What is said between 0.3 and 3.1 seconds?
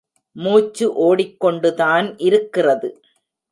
மூச்சு ஓடிக் கொண்டுதான் இருக்கிறது.